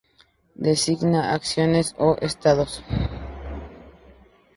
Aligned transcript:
Designan 0.59 1.25
acciones 1.37 1.87
o 2.05 2.09
estados. 2.29 2.73